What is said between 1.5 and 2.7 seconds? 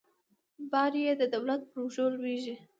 پر اوږو لویږي.